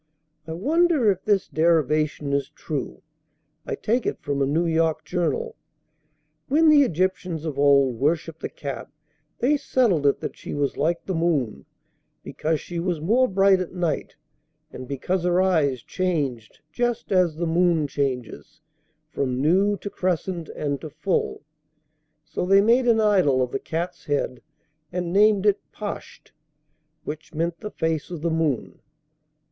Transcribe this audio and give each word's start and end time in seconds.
I 0.47 0.53
wonder 0.53 1.11
if 1.11 1.23
this 1.25 1.47
derivation 1.47 2.33
is 2.33 2.49
true 2.49 3.03
(I 3.67 3.75
take 3.75 4.07
it 4.07 4.19
from 4.19 4.41
a 4.41 4.47
New 4.47 4.65
York 4.65 5.05
journal): 5.05 5.55
When 6.47 6.69
the 6.69 6.81
Egyptians 6.81 7.45
of 7.45 7.59
old 7.59 7.99
worshipped 7.99 8.39
the 8.39 8.49
cat 8.49 8.89
they 9.37 9.57
settled 9.57 10.07
it 10.07 10.19
that 10.21 10.35
she 10.35 10.55
was 10.55 10.75
like 10.75 11.05
the 11.05 11.13
moon, 11.13 11.67
because 12.23 12.59
she 12.59 12.79
was 12.79 12.99
more 12.99 13.27
bright 13.27 13.59
at 13.59 13.73
night, 13.75 14.15
and 14.71 14.87
because 14.87 15.23
her 15.23 15.39
eyes 15.39 15.83
changed 15.83 16.61
just 16.71 17.11
as 17.11 17.35
the 17.35 17.45
moon 17.45 17.85
changes 17.85 18.59
from 19.07 19.39
new, 19.39 19.77
to 19.77 19.89
crescent, 19.91 20.49
and 20.55 20.81
to 20.81 20.89
full. 20.89 21.43
So 22.25 22.43
they 22.47 22.59
made 22.59 22.87
an 22.87 22.99
idol 22.99 23.39
of 23.43 23.51
the 23.51 23.59
cat's 23.59 24.05
head, 24.05 24.41
and 24.91 25.13
named 25.13 25.45
it 25.45 25.59
pasht, 25.71 26.31
which 27.03 27.35
meant 27.35 27.59
the 27.59 27.69
face 27.69 28.09
of 28.09 28.23
the 28.23 28.31
moon. 28.31 28.79